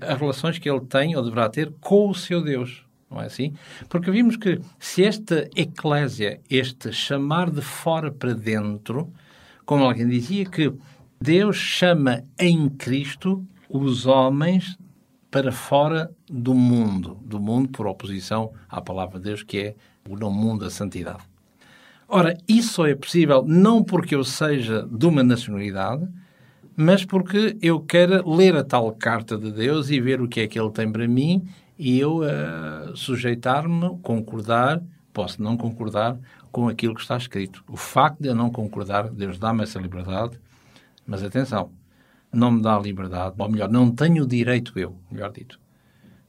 [0.00, 3.54] As relações que ele tem ou deverá ter com o seu Deus não é assim?
[3.88, 9.12] Porque vimos que se esta eclésia, este chamar de fora para dentro,
[9.66, 10.72] como alguém dizia, que
[11.20, 14.78] Deus chama em Cristo os homens
[15.30, 19.74] para fora do mundo, do mundo por oposição à palavra de Deus, que é
[20.08, 21.22] o não mundo da santidade.
[22.08, 26.08] Ora, isso só é possível não porque eu seja de uma nacionalidade,
[26.76, 30.48] mas porque eu quero ler a tal carta de Deus e ver o que é
[30.48, 31.46] que Ele tem para mim
[31.78, 36.18] e eu uh, sujeitar-me, concordar, posso não concordar
[36.50, 37.62] com aquilo que está escrito.
[37.68, 40.38] O facto de eu não concordar, Deus dá-me essa liberdade,
[41.06, 41.70] mas atenção,
[42.32, 45.58] não me dá a liberdade, ou melhor, não tenho o direito eu, melhor dito,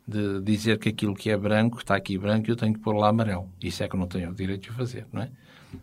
[0.08, 2.96] de dizer que aquilo que é branco está aqui branco e eu tenho que pôr
[2.96, 3.50] lá amarelo.
[3.62, 5.30] Isso é que eu não tenho o direito de fazer, não é?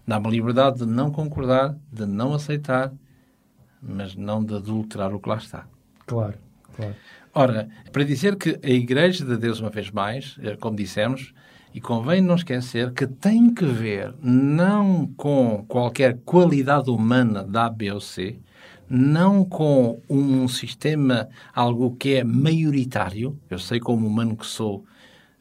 [0.07, 2.93] Dá-me a liberdade de não concordar, de não aceitar,
[3.81, 5.67] mas não de adulterar o que lá está.
[6.07, 6.35] Claro,
[6.75, 6.95] claro.
[7.33, 11.33] Ora, para dizer que a Igreja de Deus, uma vez mais, eh, como dissemos,
[11.73, 17.71] e convém não esquecer que tem que ver não com qualquer qualidade humana da A,
[17.71, 18.39] B ou C,
[18.89, 23.39] não com um sistema, algo que é maioritário.
[23.51, 24.85] Eu sei como humano que sou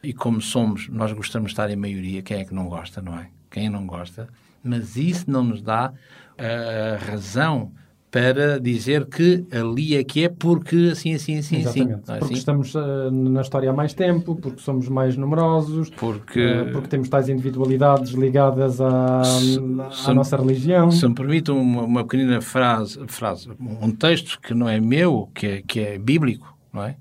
[0.02, 2.22] e como somos, nós gostamos de estar em maioria.
[2.22, 3.28] Quem é que não gosta, não é?
[3.50, 4.28] Quem não gosta?
[4.62, 5.92] Mas isso não nos dá
[6.36, 7.72] a razão
[8.10, 11.92] para dizer que ali é que é porque assim, assim, assim, Exatamente.
[11.92, 12.02] assim.
[12.04, 12.34] Porque assim?
[12.34, 17.08] estamos uh, na história há mais tempo, porque somos mais numerosos, porque, uh, porque temos
[17.08, 20.90] tais individualidades ligadas à, se, à nossa religião.
[20.90, 25.46] Se me permite uma, uma pequenina frase, frase, um texto que não é meu, que
[25.46, 26.96] é, que é bíblico, não é?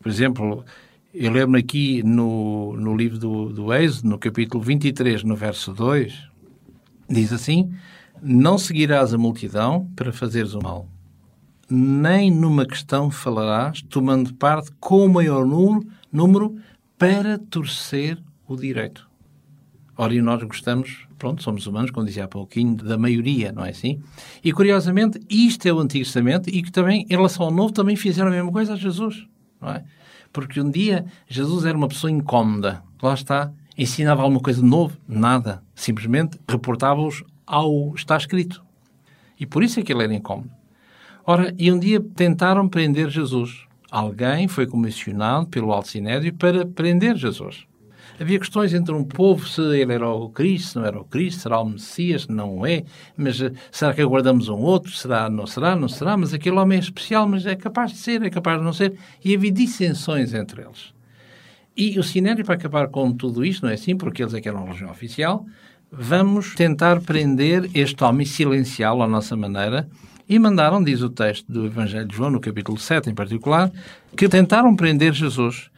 [0.00, 0.64] Por exemplo,
[1.14, 6.28] eu lembro aqui no, no livro do, do Êxodo, no capítulo 23, no verso 2,
[7.10, 7.70] diz assim
[8.22, 10.86] não seguirás a multidão para fazeres o mal,
[11.68, 15.44] nem numa questão falarás, tomando parte com o maior
[16.12, 16.56] número,
[16.96, 19.10] para torcer o direito.
[19.96, 23.70] Ora, e nós gostamos, pronto, somos humanos, como dizia há pouquinho, da maioria, não é
[23.70, 24.00] assim?
[24.42, 27.96] E curiosamente, isto é o Antigo Testamento e que também, em relação ao Novo, também
[27.96, 29.26] fizeram a mesma coisa a Jesus,
[29.60, 29.84] não é?
[30.32, 34.96] Porque um dia Jesus era uma pessoa incómoda, lá está, ensinava alguma coisa de novo?
[35.06, 35.62] Nada.
[35.74, 38.64] Simplesmente reportava-os ao está escrito.
[39.38, 40.50] E por isso é que ele era incómodo.
[41.24, 43.66] Ora, e um dia tentaram prender Jesus.
[43.90, 47.66] Alguém foi comissionado pelo Alto Sinédrio para prender Jesus.
[48.20, 51.40] Havia questões entre um povo se ele era o Cristo, se não era o Cristo,
[51.40, 52.84] será o Messias, não é,
[53.16, 56.76] mas uh, será que aguardamos um outro, será, não será, não será, mas aquele homem
[56.78, 60.34] é especial, mas é capaz de ser, é capaz de não ser, e havia dissensões
[60.34, 60.92] entre eles.
[61.76, 64.48] E o Sinédrio, para acabar com tudo isto, não é assim, porque eles é que
[64.48, 65.46] eram a religião oficial,
[65.92, 69.86] vamos tentar prender este homem, silenciá-lo à nossa maneira,
[70.26, 73.70] e mandaram, diz o texto do Evangelho de João, no capítulo 7 em particular,
[74.16, 75.70] que tentaram prender Jesus.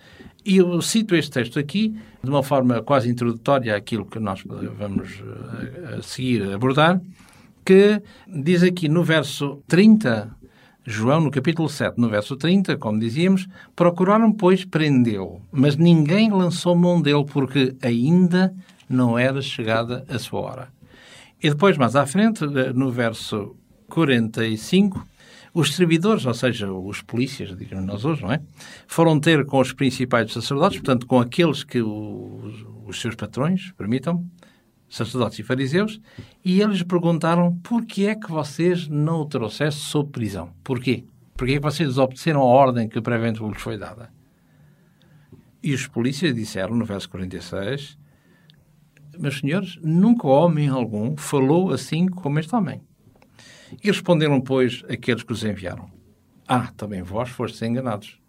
[0.47, 4.45] E eu cito este texto aqui de uma forma quase introdutória àquilo que nós
[4.79, 7.01] vamos eh, a seguir abordar,
[7.65, 10.31] que diz aqui no verso 30,
[10.87, 16.77] João, no capítulo 7, no verso 30, como dizíamos, procuraram, pois, prendê-lo, mas ninguém lançou
[16.77, 18.55] mão dele, porque ainda
[18.89, 20.69] não era chegada a sua hora.
[21.43, 23.57] E depois, mais à frente, eh, no verso
[23.89, 25.07] 45,
[25.53, 28.41] os servidores, ou seja, os polícias, digamos nós hoje, não é?
[28.87, 34.25] Foram ter com os principais sacerdotes, portanto, com aqueles que os, os seus patrões, permitam,
[34.89, 36.01] sacerdotes e fariseus,
[36.45, 40.53] e eles perguntaram por que é que vocês não o trouxessem sob prisão?
[40.63, 41.05] Porquê?
[41.37, 44.11] Porquê é que vocês desobedeceram a ordem que previamente lhes foi dada?
[45.63, 47.99] E os polícias disseram, no verso 46,
[49.19, 52.81] meus senhores, nunca homem algum falou assim como este homem.
[53.83, 55.91] E responderam, pois, aqueles que os enviaram:
[56.47, 58.21] Ah, também vós fostes enganados.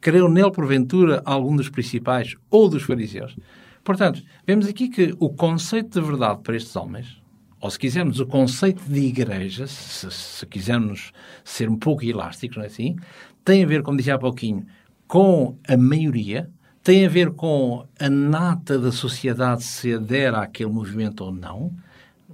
[0.00, 3.36] Creu nele, porventura, algum dos principais ou dos fariseus?
[3.84, 7.20] Portanto, vemos aqui que o conceito de verdade para estes homens,
[7.60, 11.12] ou se quisermos o conceito de igreja, se, se quisermos
[11.44, 12.96] ser um pouco elásticos, não é assim?
[13.44, 14.64] Tem a ver, como dizia há pouquinho,
[15.06, 16.50] com a maioria,
[16.82, 21.74] tem a ver com a nata da sociedade se adere àquele movimento ou não.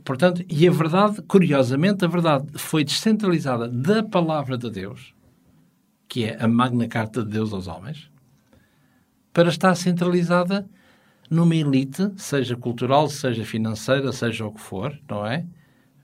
[0.04, 5.14] Portanto, e a verdade, curiosamente, a verdade foi descentralizada da palavra de Deus,
[6.08, 8.10] que é a magna carta de Deus aos homens,
[9.32, 10.68] para estar centralizada
[11.28, 15.44] numa elite, seja cultural, seja financeira, seja o que for, não é?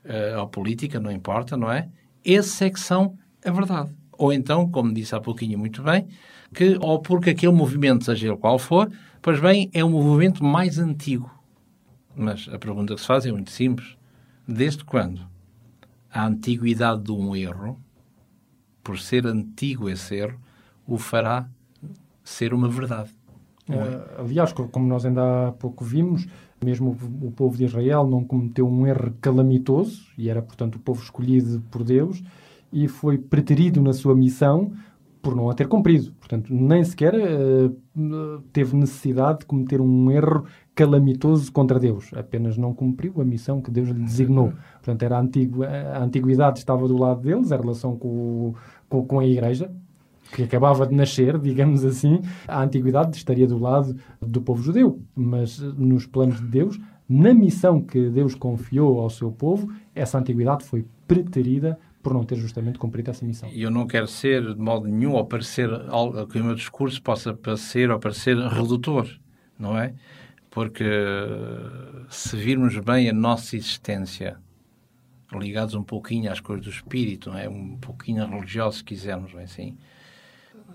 [0.03, 1.87] Uh, ou política, não importa, não é?
[2.25, 3.89] Esses é que são a verdade.
[4.23, 6.07] Ou então, como disse há pouquinho muito bem,
[6.55, 8.89] que, ou porque aquele movimento, seja ele qual for,
[9.21, 11.29] pois bem, é um movimento mais antigo.
[12.15, 13.97] Mas a pergunta que se faz é muito simples.
[14.47, 15.27] Desde quando
[16.09, 17.77] a antiguidade de um erro,
[18.81, 20.39] por ser antigo esse erro,
[20.87, 21.45] o fará
[22.23, 23.09] ser uma verdade?
[23.67, 26.25] Uh, aliás, como nós ainda há pouco vimos,
[26.63, 31.03] mesmo o povo de Israel não cometeu um erro calamitoso, e era, portanto, o povo
[31.03, 32.23] escolhido por Deus,
[32.73, 34.71] e foi preterido na sua missão
[35.23, 36.11] por não a ter cumprido.
[36.19, 40.43] Portanto, nem sequer uh, teve necessidade de cometer um erro
[40.75, 44.51] calamitoso contra Deus, apenas não cumpriu a missão que Deus lhe designou.
[44.73, 48.53] Portanto, era a, antigu a antiguidade estava do lado deles, a relação com,
[48.89, 49.71] com, com a Igreja,
[50.35, 55.59] que acabava de nascer, digamos assim, a antiguidade estaria do lado do povo judeu, mas
[55.59, 60.85] nos planos de Deus, na missão que Deus confiou ao seu povo, essa antiguidade foi
[61.07, 63.49] preterida por não ter justamente cumprido essa missão.
[63.49, 65.69] E eu não quero ser, de modo nenhum, ou parecer
[66.29, 69.09] que o meu discurso possa parecer ou parecer redutor,
[69.57, 69.95] não é?
[70.51, 70.85] Porque
[72.09, 74.37] se virmos bem a nossa existência,
[75.31, 77.47] ligados um pouquinho às coisas do espírito, não é?
[77.47, 79.77] um pouquinho religioso, se quisermos, bem assim,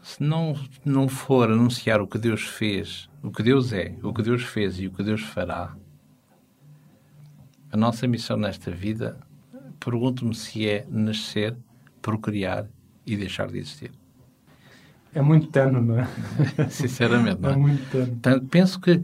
[0.02, 4.22] se não, não for anunciar o que Deus fez, o que Deus é, o que
[4.22, 5.76] Deus fez e o que Deus fará,
[7.70, 9.20] a nossa missão nesta vida,
[9.78, 11.56] pergunto-me se é nascer,
[12.00, 12.66] procriar
[13.06, 13.90] e deixar de existir.
[15.14, 16.06] É muito tano, não é?
[16.68, 17.52] Sinceramente, não é?
[17.54, 18.06] É muito tano.
[18.06, 19.02] Portanto, penso que,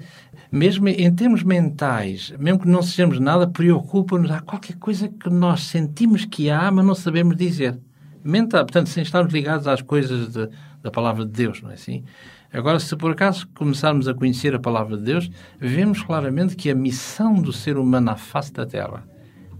[0.53, 4.31] mesmo em termos mentais, mesmo que não sejamos nada, preocupa-nos.
[4.31, 7.79] Há qualquer coisa que nós sentimos que há, mas não sabemos dizer.
[8.23, 10.49] Mental, portanto, sem estarmos ligados às coisas de,
[10.83, 12.05] da palavra de Deus, não é assim?
[12.53, 16.75] Agora, se por acaso começarmos a conhecer a palavra de Deus, vemos claramente que a
[16.75, 19.03] missão do ser humano à face da Terra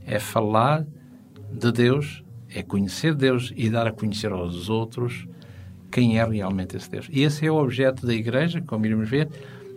[0.07, 0.87] é falar
[1.55, 5.27] de Deus, é conhecer Deus e dar a conhecer aos outros
[5.91, 7.09] quem é realmente esse Deus.
[7.11, 9.29] E esse é o objeto da Igreja, como iremos ver,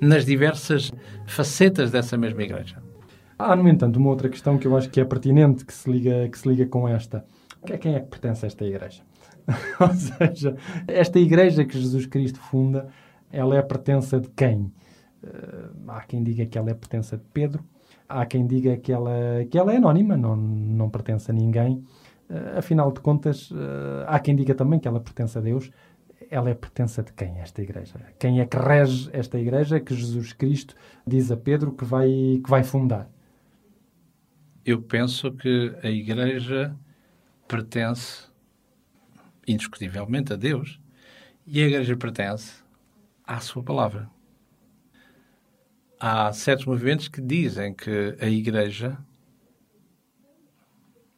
[0.02, 0.92] nas diversas
[1.28, 2.82] facetas dessa mesma Igreja.
[3.38, 6.28] Há, no entanto, uma outra questão que eu acho que é pertinente, que se liga,
[6.28, 7.24] que se liga com esta.
[7.64, 9.04] A quem é que pertence esta Igreja?
[9.80, 12.90] Ou seja, esta igreja que Jesus Cristo funda,
[13.32, 14.72] ela é a pertença de quem?
[15.24, 17.64] Uh, há quem diga que ela é a pertença de Pedro,
[18.08, 21.84] há quem diga que ela, que ela é anónima, não, não pertence a ninguém.
[22.30, 25.72] Uh, afinal de contas, uh, há quem diga também que ela pertence a Deus.
[26.30, 27.96] Ela é pertença de quem, esta igreja?
[28.20, 32.10] Quem é que rege esta igreja que Jesus Cristo diz a Pedro que vai,
[32.44, 33.10] que vai fundar?
[34.66, 36.76] Eu penso que a igreja
[37.48, 38.28] pertence
[39.48, 40.80] indiscutivelmente a Deus,
[41.46, 42.62] e a Igreja pertence
[43.24, 44.10] à Sua palavra.
[46.00, 48.98] Há certos movimentos que dizem que a Igreja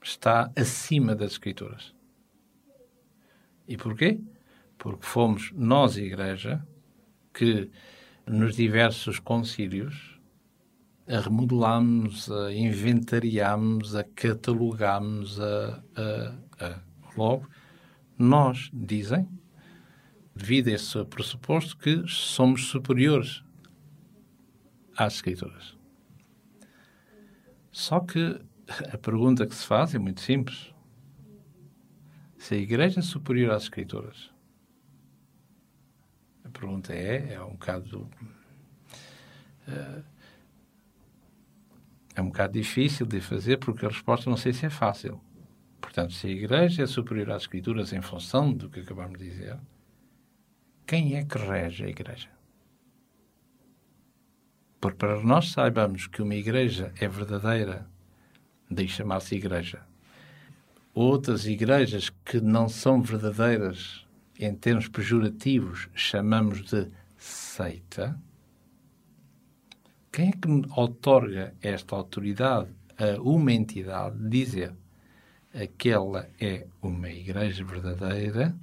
[0.01, 1.93] está acima das Escrituras.
[3.67, 4.21] E porquê?
[4.77, 6.65] Porque fomos nós, Igreja,
[7.33, 7.69] que
[8.25, 10.19] nos diversos concílios
[11.07, 16.79] a remodelámos, a inventariámos, a catalogámos, a, a, a,
[17.17, 17.49] logo
[18.17, 19.27] nós dizem,
[20.35, 23.43] devido a esse pressuposto, que somos superiores
[24.99, 25.77] às Escrituras.
[27.71, 28.41] Só que
[28.91, 30.73] a pergunta que se faz é muito simples.
[32.37, 34.29] Se a Igreja é superior às Escrituras,
[36.43, 38.09] a pergunta é, é um bocado.
[39.67, 40.03] Uh,
[42.15, 45.21] é um bocado difícil de fazer porque a resposta não sei se é fácil.
[45.79, 49.57] Portanto, se a Igreja é superior às Escrituras em função do que acabamos de dizer,
[50.85, 52.38] quem é que rege a Igreja?
[54.79, 57.87] Porque para nós saibamos que uma Igreja é verdadeira,
[58.69, 59.89] daí chamar-se Igreja.
[60.93, 64.05] Outras igrejas que não são verdadeiras
[64.39, 68.19] em termos pejorativos chamamos de seita.
[70.11, 74.73] Quem é que otorga esta autoridade a uma entidade de dizer
[75.53, 78.55] aquela é uma igreja verdadeira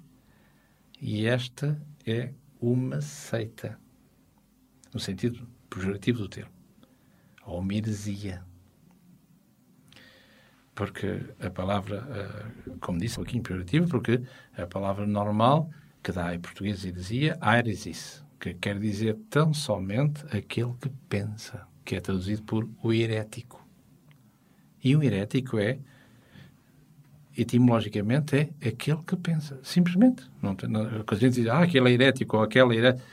[1.00, 3.79] e esta é uma seita,
[4.92, 6.52] no sentido pejorativo do termo,
[7.44, 8.42] ou uma heresia.
[10.74, 14.22] Porque a palavra, eh, como disse, é um pouquinho pejorativo, porque
[14.57, 15.70] a palavra normal
[16.02, 21.96] que dá em português heresia, airesis, que quer dizer tão somente aquele que pensa, que
[21.96, 23.66] é traduzido por o herético.
[24.85, 25.81] E o herético é
[27.37, 30.25] etimologicamente é aquele que pensa, simplesmente.
[30.42, 33.05] Não não, a gente diz, ah, aquele é herético ou aquela é herético.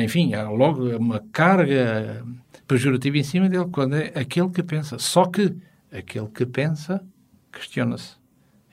[0.00, 2.24] Enfim, há logo uma carga
[2.66, 4.98] pejorativa em cima dele, quando é aquele que pensa.
[4.98, 5.56] Só que
[5.90, 7.04] aquele que pensa
[7.52, 8.16] questiona-se.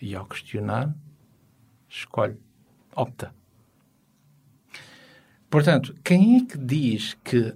[0.01, 0.95] E ao questionar,
[1.89, 2.37] escolhe,
[2.95, 3.33] opta.
[5.49, 7.53] Portanto, quem é que diz que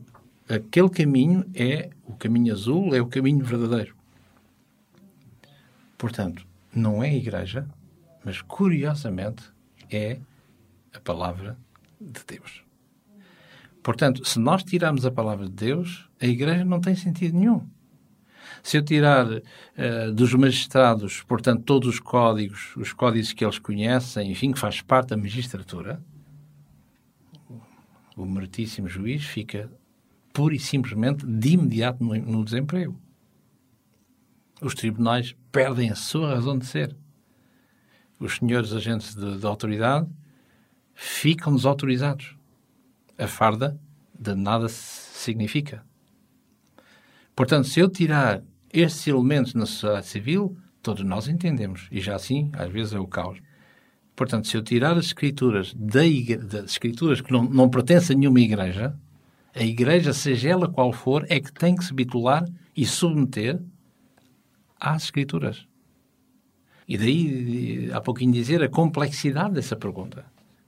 [0.49, 3.95] aquele caminho é o caminho azul, é o caminho verdadeiro?
[5.97, 6.45] Portanto,
[6.75, 7.67] não é Igreja,
[8.23, 9.43] mas curiosamente
[9.91, 10.19] é
[10.93, 11.57] a palavra
[11.99, 12.63] de Deus.
[13.81, 17.67] Portanto, se nós tirarmos a palavra de Deus, a Igreja não tem sentido nenhum.
[18.61, 19.41] Se eu tirar uh,
[20.13, 25.09] dos magistrados, portanto, todos os códigos, os códigos que eles conhecem, enfim, que faz parte
[25.09, 26.01] da magistratura,
[28.15, 29.69] o meritíssimo juiz fica
[30.31, 32.97] pura e simplesmente, de imediato, no, no desemprego.
[34.61, 36.95] Os tribunais perdem a sua razão de ser.
[38.19, 40.07] Os senhores agentes de, de autoridade
[40.93, 42.35] ficam desautorizados.
[43.17, 43.79] A farda
[44.17, 45.83] de nada significa.
[47.35, 52.49] Portanto, se eu tirar estes elementos na sociedade civil, todos nós entendemos, e já assim,
[52.53, 53.39] às vezes, é o caos.
[54.15, 56.01] Portanto, se eu tirar as escrituras da
[56.47, 58.95] das escrituras que não, não pertencem a nenhuma igreja,
[59.55, 62.45] a igreja, seja ela qual for, é que tem que se bitular
[62.75, 63.59] e submeter
[64.83, 65.65] às escrituras.
[66.87, 70.25] E daí, há pouquinho dizer, a complexidade dessa pergunta.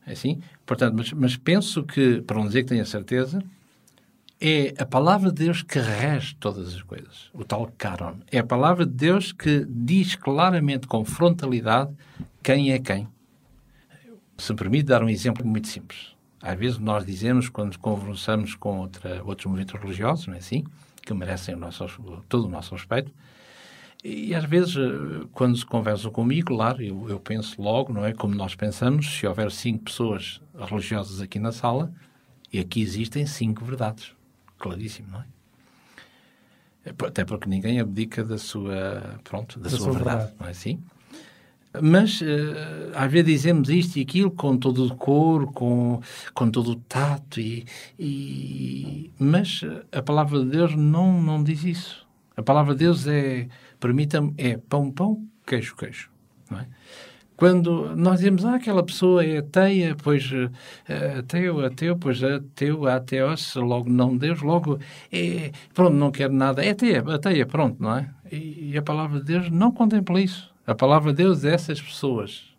[0.08, 0.40] É assim?
[0.66, 3.44] Portanto, mas, mas penso que, para não dizer que tenho certeza,
[4.40, 7.30] é a palavra de Deus que rege todas as coisas.
[7.34, 8.18] O tal caron.
[8.32, 11.94] É a palavra de Deus que diz claramente, com frontalidade,
[12.42, 13.08] quem é quem.
[14.38, 16.16] Se me permite dar um exemplo muito simples.
[16.42, 20.64] Às vezes nós dizemos, quando conversamos com outra, outros movimentos religiosos, não é assim?
[21.04, 21.88] Que merecem o nosso,
[22.30, 23.12] todo o nosso respeito.
[24.04, 28.14] E às vezes, eh, quando se conversam comigo, claro, eu, eu penso logo, não é?
[28.14, 31.92] Como nós pensamos, se houver cinco pessoas religiosas aqui na sala,
[32.54, 34.14] e aqui existem cinco verdades.
[34.58, 35.26] Claríssimo, não é?
[37.08, 40.52] Até porque ninguém abdica da sua, pronto, da, da sua, sua verdade, verdade, não é
[40.52, 40.80] assim?
[41.82, 42.26] Mas uh,
[42.94, 46.00] às vezes dizemos isto e aquilo com todo o decoro, com,
[46.34, 47.66] com todo o tato, e,
[48.00, 49.12] e...
[49.20, 52.08] mas a palavra de Deus não, não diz isso.
[52.38, 53.48] A palavra de Deus é,
[53.80, 56.10] permita-me, é pão, pão, queijo, queijo.
[56.50, 56.68] Não é?
[57.36, 60.50] Quando nós dizemos, ah, aquela pessoa é ateia, pois uh,
[61.20, 64.80] ateu, ateu, pois ateu, ateos, logo não Deus, logo
[65.12, 68.10] é, pronto, não quer nada, é ateia, ateia, pronto, não é?
[68.32, 70.54] E, e a palavra de Deus não contempla isso.
[70.66, 72.56] A palavra de Deus é essas pessoas.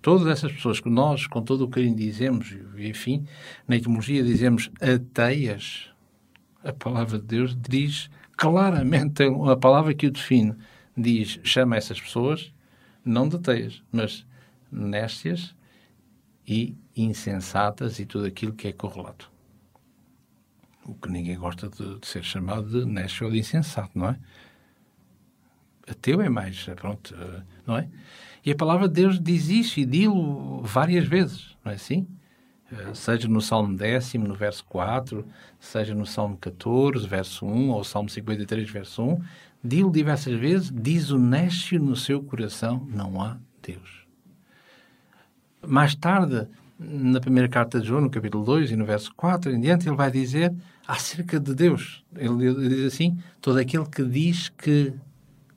[0.00, 3.26] Todas essas pessoas que nós, com todo o carinho, dizemos, enfim,
[3.66, 5.88] na etimologia dizemos ateias,
[6.62, 8.08] a palavra de Deus diz
[8.38, 10.54] claramente, a palavra que o define,
[10.96, 12.52] diz, chama essas pessoas,
[13.04, 13.38] não de
[13.92, 14.26] mas
[14.72, 15.54] néstias
[16.46, 19.30] e insensatas e tudo aquilo que é correlato.
[20.86, 24.18] O que ninguém gosta de, de ser chamado de néscio ou de insensato, não é?
[25.90, 27.88] ateu é mais, pronto, eh, não é?
[28.44, 32.06] E a palavra de Deus diz isso e diz-lo várias vezes, não é assim?
[32.70, 35.24] Eh, seja no Salmo décimo, no verso 4,
[35.58, 39.22] seja no Salmo 14, verso 1, ou Salmo 53, verso 1,
[39.64, 44.06] diz-lo diversas vezes, diz o nécio no seu coração, não há Deus.
[45.66, 46.46] Mais tarde,
[46.78, 49.96] na primeira carta de João, no capítulo 2 e no verso 4 em diante, ele
[49.96, 50.54] vai dizer
[50.86, 52.04] acerca de Deus.
[52.14, 54.92] Ele diz assim, todo aquele que diz que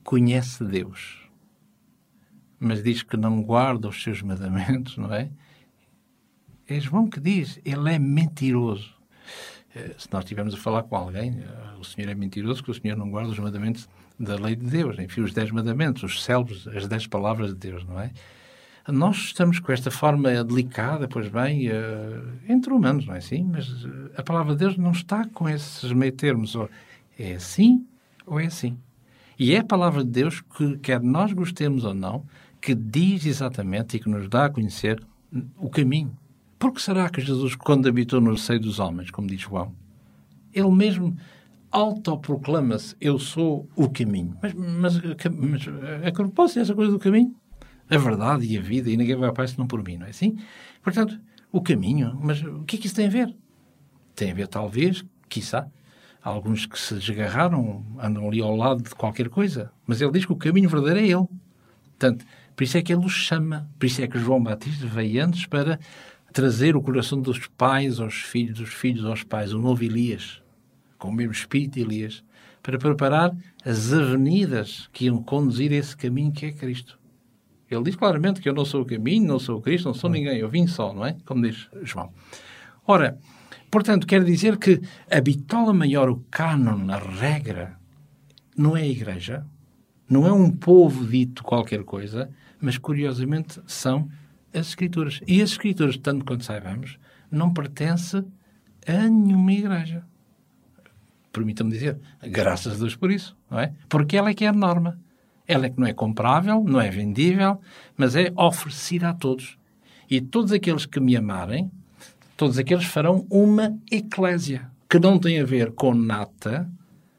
[0.04, 1.30] conhece Deus,
[2.60, 5.30] mas diz que não guarda os seus mandamentos, não é?
[6.72, 8.94] É João que diz, ele é mentiroso.
[9.76, 12.74] Eh, se nós estivermos a falar com alguém, eh, o Senhor é mentiroso, que o
[12.74, 13.88] Senhor não guarda os mandamentos
[14.20, 17.84] da lei de Deus, enfim, os dez mandamentos, os célebres, as dez palavras de Deus,
[17.86, 18.12] não é?
[18.88, 21.74] Nós estamos com esta forma delicada, pois bem, uh,
[22.50, 23.44] entre humanos, não é assim?
[23.44, 23.68] Mas
[24.18, 26.56] a palavra de Deus não está com esses meio termos.
[26.56, 26.68] Ou
[27.18, 27.86] é assim
[28.26, 28.78] ou é assim.
[29.38, 32.26] E é a palavra de Deus que, quer nós gostemos ou não,
[32.60, 35.02] que diz exatamente e que nos dá a conhecer
[35.58, 36.16] o caminho.
[36.62, 39.74] Por que será que Jesus, quando habitou no seio dos homens, como diz João,
[40.54, 41.18] ele mesmo
[41.72, 44.38] autoproclama-se: Eu sou o caminho.
[44.40, 45.62] Mas, mas, mas
[46.04, 47.36] é que não posso essa coisa do caminho?
[47.90, 50.12] A verdade e a vida, e ninguém vai ao Pai senão por mim, não é
[50.12, 50.38] assim?
[50.84, 51.20] Portanto,
[51.52, 53.36] o caminho, mas o que é que isso tem a ver?
[54.14, 55.68] Tem a ver, talvez, quiçá,
[56.22, 59.72] alguns que se desgarraram, andam ali ao lado de qualquer coisa.
[59.88, 61.28] Mas ele diz que o caminho verdadeiro é ele.
[61.98, 62.24] Portanto,
[62.56, 63.68] por isso é que ele os chama.
[63.80, 65.80] Por isso é que João Batista veio antes para
[66.32, 70.42] trazer o coração dos pais aos filhos, dos filhos aos pais, o novo Elias,
[70.98, 72.24] com o mesmo espírito de Elias,
[72.62, 77.00] para preparar as avenidas que iam conduzir a esse caminho que é Cristo.
[77.70, 80.10] Ele diz claramente que eu não sou o caminho, não sou o Cristo, não sou
[80.10, 81.16] ninguém, eu vim só, não é?
[81.26, 82.12] Como diz João.
[82.86, 83.18] Ora,
[83.72, 87.80] Portanto, quer dizer que a bitola maior, o cânon, a regra,
[88.58, 89.46] não é a Igreja,
[90.10, 92.30] não é um povo dito qualquer coisa,
[92.60, 94.10] mas curiosamente são
[94.54, 95.22] as Escrituras.
[95.28, 96.98] E as Escrituras, tanto quanto saibamos,
[97.30, 98.26] não pertencem
[98.88, 100.04] a nenhuma Igreja.
[101.32, 103.74] Permita-me dizer, graças a Deus por isso, não é?
[103.88, 105.00] Porque ela é que é a norma.
[105.48, 107.60] Ela é que não é comprável, não é vendível,
[107.98, 109.58] mas é oferecida a todos.
[110.10, 111.72] E todos aqueles que me amarem,
[112.36, 116.70] todos aqueles farão uma eclésia, que não tem a ver com nata,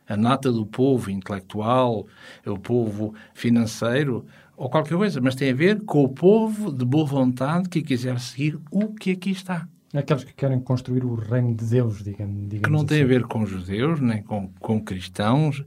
[0.07, 2.07] a nata do povo intelectual,
[2.45, 4.26] o povo financeiro
[4.63, 8.21] ou qualquer coisa, mas tem a ver com o povo de boa vontade que quiser
[8.21, 9.67] seguir o que aqui está.
[9.93, 12.49] Aqueles que querem construir o reino de Deus, digamos.
[12.49, 13.05] digamos que não tem assim.
[13.05, 15.65] a ver com judeus, nem com, com cristãos,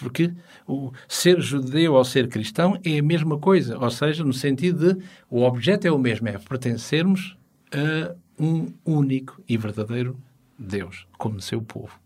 [0.00, 0.32] porque
[0.66, 5.04] o ser judeu ou ser cristão é a mesma coisa, ou seja, no sentido de
[5.28, 7.36] o objeto é o mesmo, é pertencermos
[7.70, 10.16] a um único e verdadeiro
[10.58, 12.00] Deus, como seu povo.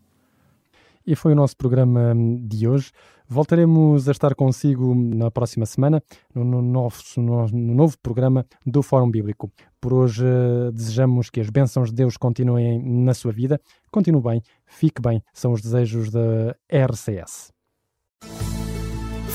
[1.07, 2.91] E foi o nosso programa de hoje.
[3.29, 6.01] Voltaremos a estar consigo na próxima semana,
[6.33, 9.51] no, no, nosso, no, no novo programa do Fórum Bíblico.
[9.81, 10.23] Por hoje,
[10.73, 13.59] desejamos que as bênçãos de Deus continuem na sua vida.
[13.91, 17.51] Continue bem, fique bem, são os desejos da RCS.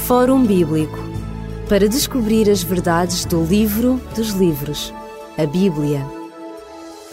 [0.07, 0.99] Fórum Bíblico
[1.69, 4.93] para descobrir as verdades do livro dos livros,
[5.39, 6.01] a Bíblia.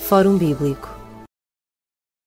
[0.07, 0.98] Fórum Bíblico